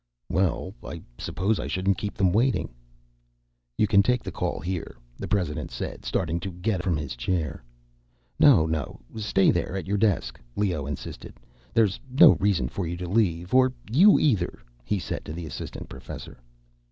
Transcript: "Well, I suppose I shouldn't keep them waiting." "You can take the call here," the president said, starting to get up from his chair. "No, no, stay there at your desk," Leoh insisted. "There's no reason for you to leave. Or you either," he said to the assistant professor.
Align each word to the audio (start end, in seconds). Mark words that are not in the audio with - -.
"Well, 0.29 0.73
I 0.83 1.03
suppose 1.19 1.59
I 1.59 1.67
shouldn't 1.67 1.99
keep 1.99 2.15
them 2.15 2.33
waiting." 2.33 2.73
"You 3.77 3.85
can 3.85 4.01
take 4.01 4.23
the 4.23 4.31
call 4.31 4.59
here," 4.59 4.97
the 5.19 5.27
president 5.27 5.69
said, 5.69 6.05
starting 6.05 6.39
to 6.39 6.49
get 6.49 6.79
up 6.79 6.83
from 6.85 6.97
his 6.97 7.15
chair. 7.15 7.63
"No, 8.39 8.65
no, 8.65 8.99
stay 9.15 9.51
there 9.51 9.77
at 9.77 9.85
your 9.85 9.97
desk," 9.97 10.39
Leoh 10.55 10.87
insisted. 10.87 11.35
"There's 11.75 11.99
no 12.19 12.31
reason 12.37 12.67
for 12.67 12.87
you 12.87 12.97
to 12.97 13.07
leave. 13.07 13.53
Or 13.53 13.71
you 13.91 14.17
either," 14.17 14.57
he 14.83 14.97
said 14.97 15.23
to 15.25 15.33
the 15.33 15.45
assistant 15.45 15.87
professor. 15.87 16.39